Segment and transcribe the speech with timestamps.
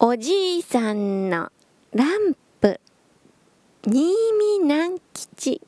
[0.00, 1.52] おじいさんの
[1.92, 2.80] ランプ。
[3.86, 4.12] 新
[4.58, 5.62] 見南吉。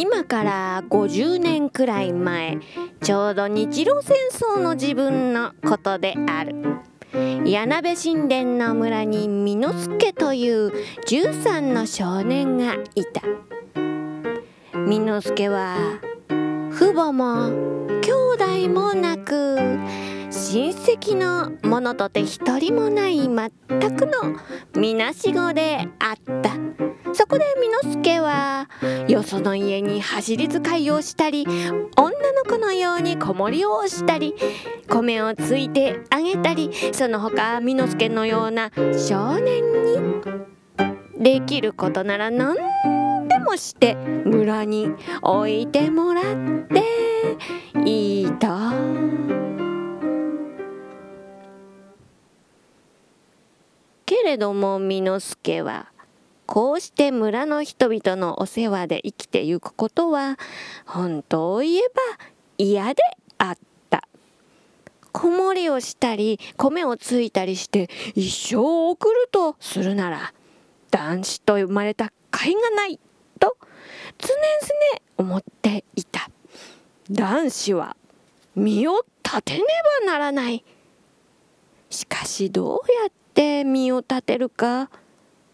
[0.00, 2.56] 今から50年くらい前
[3.02, 6.54] ちょうど日露戦争の自分のことである。
[7.44, 10.72] 柳部神殿の村に美之助という
[11.06, 13.20] 13の少年がいた。
[14.88, 15.76] 美之助は
[16.72, 17.50] 父母も
[18.00, 18.12] 兄
[18.64, 19.58] 弟もなく
[20.30, 23.50] 親戚の者とて一人もない全
[23.94, 24.12] くの
[24.74, 26.89] みなしごであった。
[27.12, 28.68] そこで美之助は
[29.08, 34.34] よその家に走り使いをしたり女の子のように子守をしたり
[34.88, 38.70] 米をついてあげたりその他美之助のような
[39.08, 40.40] 少年に
[41.18, 42.56] できることなら何
[43.28, 44.90] でもして村に
[45.22, 46.24] 置いてもらっ
[46.68, 46.84] て
[47.84, 48.48] いいと。
[54.06, 55.92] けれども美之助は
[56.50, 60.36] こうして村の人々のお世話で生きてゆくことは
[60.84, 62.24] 本当を言えば
[62.58, 63.00] 嫌で
[63.38, 64.08] あった。
[65.12, 70.34] 子守をしたり米をついたりして一生を送るとするなら
[70.90, 72.98] 男子と生まれた甲斐がない
[73.38, 73.56] と
[74.18, 76.32] 常々思っていた。
[77.12, 77.96] 男子は
[78.56, 79.64] 身を立てね
[80.04, 80.64] ばならない。
[81.90, 84.90] しかしどうやって身を立てるか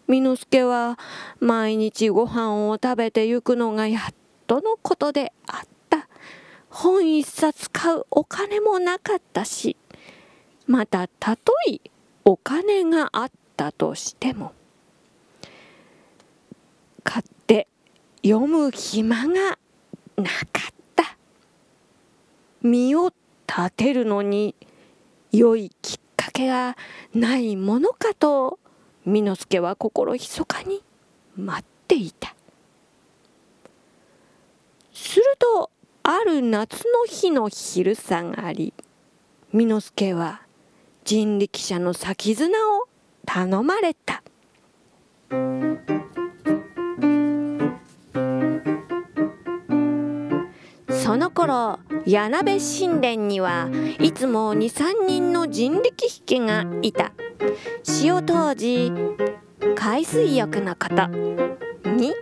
[0.07, 0.97] 美之助は
[1.39, 4.13] 毎日ご飯を食べてゆくのがやっ
[4.47, 6.07] とのことであった。
[6.69, 9.77] 本一冊買うお金もなかったし
[10.67, 11.79] またたとえ
[12.23, 14.53] お金があったとしても
[17.03, 17.67] 買って
[18.23, 19.57] 読む暇が
[20.17, 21.17] なかった。
[22.61, 23.11] 身を
[23.47, 24.55] 立てるのに
[25.31, 26.75] 良いきっかけが
[27.13, 28.59] ないものかと
[29.07, 30.83] 美之助は心ひそかに
[31.37, 32.35] 待っていた。
[34.91, 35.71] すると
[36.03, 38.73] ある夏の日の昼下がり
[39.53, 40.41] 美之助は
[41.05, 42.89] 人力車の先綱を
[43.25, 44.21] 頼まれた。
[50.89, 53.69] その頃柳部神殿には
[54.01, 57.13] いつも23人の人力引きがいた。
[57.83, 58.91] 潮当時
[59.75, 61.07] 海水浴のこと
[61.91, 62.13] に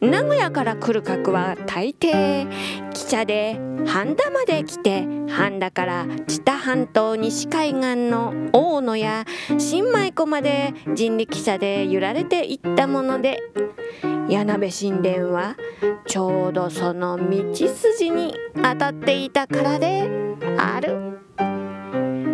[0.00, 2.48] 名古屋から来る客は大抵
[2.90, 9.24] 汽車で半田まで来て半田から知多半島西海岸の大野や
[9.58, 13.40] 新米湖まで人力車で揺られていったもので
[14.28, 15.56] 柳部神殿は
[16.06, 20.08] ちょうどその道筋に当たっていたからで
[20.58, 21.19] ある。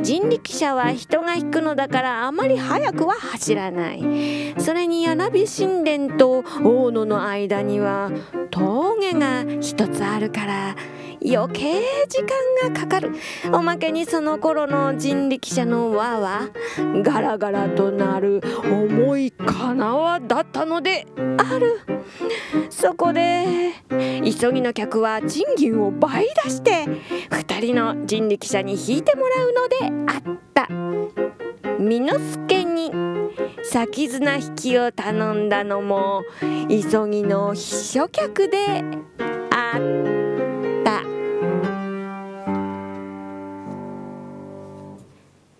[0.07, 4.55] 人力車は人が引くのだからあまり速くは走らない。
[4.57, 8.13] それに柳部神殿と大野の間には
[8.53, 10.77] 峠が一つあるから
[11.21, 12.23] 余計時
[12.63, 13.17] 間がかかる。
[13.53, 16.51] おまけにその頃の人力車の輪は
[17.03, 21.09] ガラガラとなる重い金輪だったので
[21.39, 21.81] ある。
[22.71, 26.85] そこで急ぎの客は賃金を倍出して
[27.31, 30.23] 2人の人力車に引いてもらうのであっ
[30.55, 30.69] た。
[31.79, 32.91] 美之助に
[33.63, 36.23] 先綱引きを頼んだのも
[36.69, 38.83] 急ぎの秘書客で
[39.51, 39.81] あっ
[40.85, 41.03] た。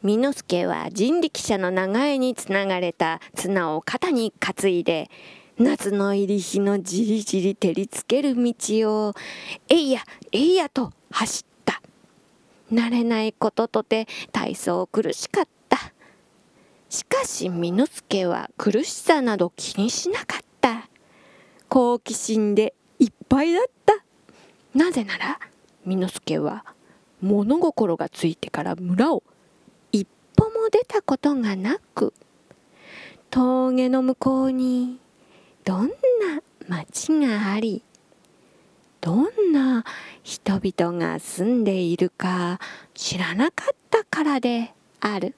[0.03, 5.11] 美之助は人力車の長江につながれた綱を肩に担いで
[5.59, 8.55] 夏の入り日のじりじり照りつける道
[9.09, 9.15] を
[9.69, 10.01] えいや
[10.31, 11.56] えいやと走った。
[12.73, 15.79] 慣れないこととて体操苦しかった。
[16.89, 20.89] しかし美之助は苦しさなど気にしなかった。
[21.69, 23.95] 好奇心でいっぱいだった。
[24.75, 25.39] なぜなら
[25.87, 26.65] 美之助は
[27.21, 29.23] 物心がついてから村を
[29.93, 32.13] 一歩も出たことがなく
[33.31, 35.01] 峠の向こうに
[35.65, 35.93] どんな
[36.69, 37.83] 町があり
[39.07, 39.85] どんな
[40.25, 42.59] 人々が住んでいるか
[42.93, 45.37] 知らなかったからである。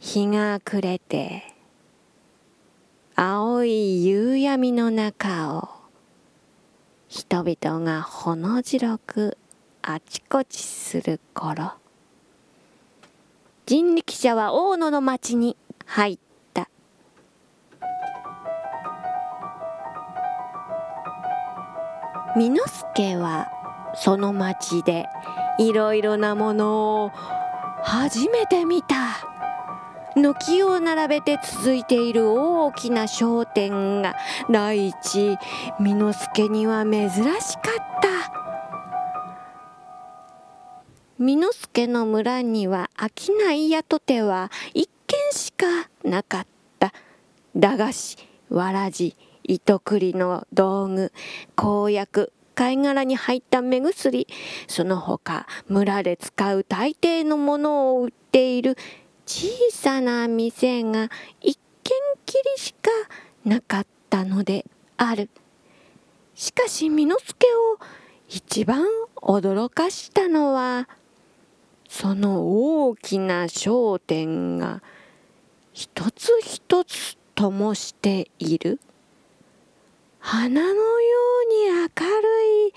[0.00, 1.42] 日が暮れて
[3.14, 5.68] 青い夕闇の中を
[7.08, 9.36] 人々がほの白く
[9.82, 11.72] あちこちする頃。
[13.66, 16.31] 人力車は大野の町に入った。
[22.34, 22.60] 巳之
[22.94, 23.50] 助は
[23.94, 25.06] その町で
[25.58, 27.10] いろいろなものを
[27.82, 29.28] 初めて見た。
[30.14, 34.14] 軒を並べて続いている大きな商店が
[34.50, 35.38] 第一
[35.80, 37.32] 巳之助には珍しかっ
[38.00, 38.32] た。
[41.18, 45.66] 巳之助の村には商い屋とては一軒しか
[46.04, 46.46] なかっ
[46.78, 46.92] た。
[47.54, 48.16] 駄菓子
[48.48, 51.12] わらじ糸くりの道具
[51.56, 54.26] 公約貝殻に入った目薬
[54.68, 58.76] その他村で使う大抵のものを売っている
[59.26, 61.08] 小さな店が
[61.40, 61.94] 一軒
[62.26, 62.90] きりしか
[63.44, 64.64] なかったので
[64.96, 65.30] ある。
[66.34, 67.84] しかし巳之助を
[68.28, 68.86] 一番
[69.16, 70.88] 驚かしたのは
[71.88, 74.82] その大きな焦点が
[75.72, 78.80] 一つ一つ灯している。
[80.24, 82.74] 花のように明るい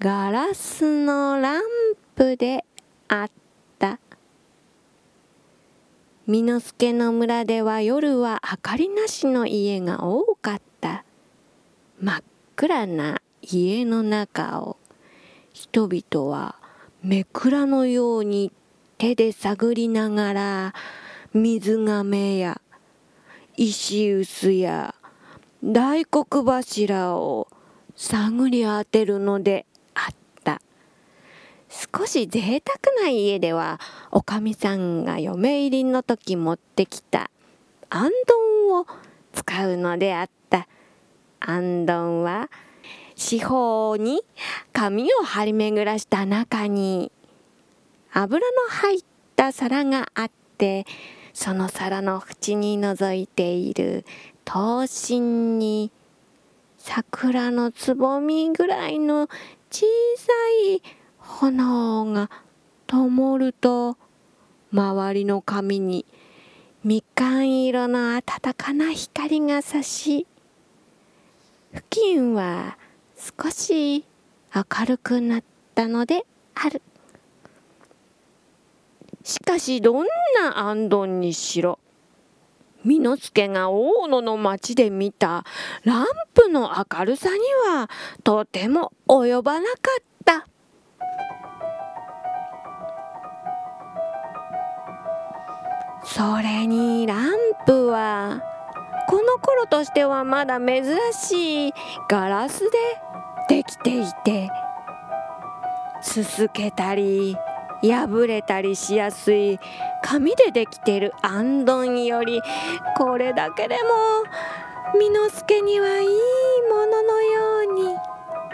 [0.00, 1.62] ガラスのラン
[2.16, 2.64] プで
[3.06, 3.30] あっ
[3.78, 4.00] た。
[6.26, 11.04] 巳之助の村では夜は明かりなしの家が多かった。
[12.00, 12.22] 真っ
[12.56, 14.76] 暗な家の中を
[15.52, 16.56] 人々は
[17.00, 18.50] めくらのように
[18.98, 20.74] 手で探りながら
[21.32, 22.60] 水亀や
[23.56, 24.96] 石臼や
[25.64, 27.46] 大黒柱を
[27.94, 29.64] 探り当てるので
[29.94, 30.60] あった。
[31.68, 33.80] 少し贅沢な家では
[34.10, 37.30] おかみさんが嫁入りの時持ってきた
[37.90, 38.86] あんどんを
[39.32, 40.66] 使うのであった。
[41.38, 42.50] あんどんは
[43.14, 44.22] 四方に
[44.72, 47.12] 紙を張り巡らした中に
[48.12, 49.00] 油の入っ
[49.36, 50.86] た皿があって
[51.32, 54.04] その皿の縁に覗いている
[54.44, 55.90] 刀身に
[56.78, 59.28] 桜のつぼみぐらいの
[59.70, 59.86] 小
[60.16, 60.32] さ
[60.66, 60.82] い
[61.18, 62.30] 炎が
[62.86, 63.96] 灯ると
[64.72, 66.04] 周りの紙に
[66.84, 70.26] みかん色の暖かな光が差し
[71.72, 72.76] 付近は
[73.16, 74.04] 少し
[74.54, 75.44] 明るくなっ
[75.74, 76.82] たのである。
[79.24, 80.06] しかしどん
[80.42, 81.78] なあんどんにしろ
[82.84, 85.44] 巳之助が大野の町で見た。
[85.84, 87.38] ランプの明るさに
[87.68, 87.88] は
[88.24, 90.46] とても及ばなかった。
[96.04, 97.34] それにラン
[97.66, 98.42] プは
[99.08, 101.72] この頃としてはまだ珍しい
[102.08, 102.70] ガラスで
[103.48, 104.50] できていて
[106.02, 107.36] すすけたり
[107.82, 109.58] 破れたりしやすい
[110.02, 112.40] 紙でできてるあんどんより
[112.96, 114.24] これだけでも
[114.98, 116.08] 巳之助にはいい
[116.68, 117.96] もののように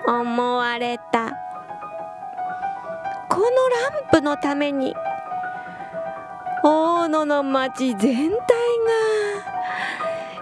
[0.07, 1.33] 思われた。
[3.29, 3.51] このラ
[4.01, 4.95] ンプのために
[6.65, 8.39] 大野の町全体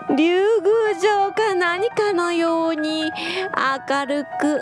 [0.08, 4.60] が竜宮城か何かのように明るく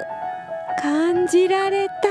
[0.83, 2.04] 感じられた。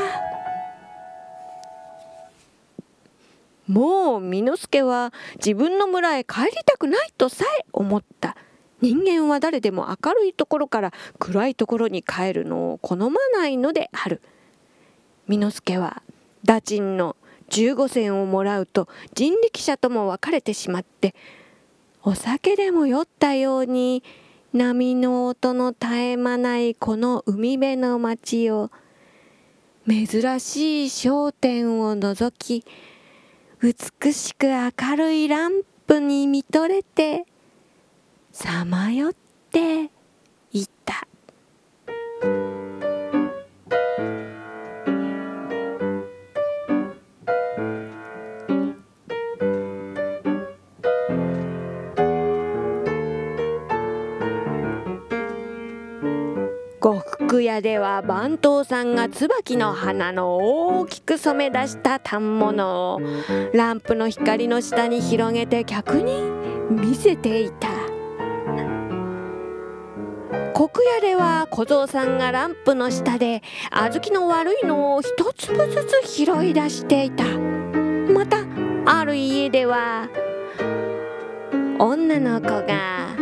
[3.74, 8.38] もう巳之助は自分の村へ帰りたくないとさえ思った。
[8.82, 14.22] 人間は誰でも明るいところから暗いところに帰るのを好まないのである。
[15.28, 16.04] 巳之助は
[16.46, 17.16] 打賃の
[17.50, 21.16] 15銭をもらうと人力車とも別れてしまって
[22.04, 24.04] お酒でも酔ったように
[24.54, 28.70] 波の音の絶え間ないこの海辺の町を
[29.88, 32.64] 珍しい商店を覗き
[33.64, 37.24] 美しく明るいランプに見とれて
[38.30, 39.14] さまよっ
[39.52, 39.90] て
[40.52, 41.08] いた。
[56.82, 63.02] 5屋では番頭さんが椿の花の大きく染め出した反物を
[63.54, 66.22] ランプの光の下に広げて客に
[66.70, 67.70] 見せていた。
[70.54, 77.24] 国屋では小僧さんがランプの下で小豆の悪いのを一粒ずつ拾い出していた。
[77.26, 78.38] また
[78.86, 80.10] ある家では
[81.80, 83.13] 女の子が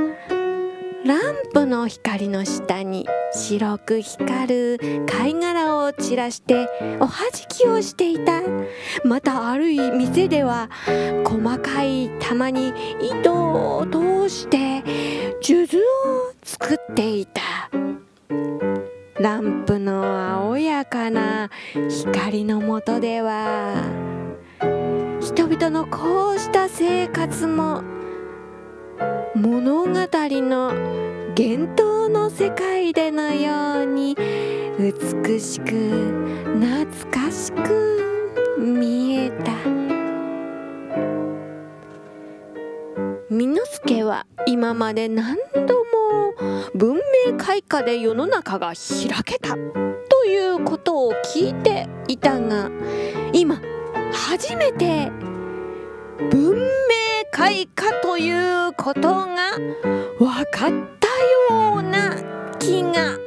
[1.04, 6.68] ランプの光の下に白く光る貝殻を散らして
[7.00, 8.42] おはじきをしていた。
[9.04, 10.70] またある店では
[11.26, 14.84] 細かい玉に糸を通して
[15.42, 17.42] 数珠を作っていた。
[19.20, 21.50] ランプの青やかな
[21.90, 23.74] 光の下では
[25.20, 27.84] 人々のこうした生活も
[29.36, 30.74] 物語の
[31.38, 34.16] 幻冬の世界でのように
[34.78, 35.72] 美しく
[36.60, 39.52] 懐かしく見えた。
[43.32, 46.34] 美之助は今まで何度も
[46.76, 52.70] 文明開化で世の中が開けたということを聞いていたが
[53.32, 53.62] 今
[54.12, 55.10] 初めて
[56.30, 56.66] 文明
[57.32, 58.30] 開化とい
[58.68, 59.58] うことが
[60.18, 61.08] 分かった
[61.54, 62.16] ような
[62.58, 63.21] 気が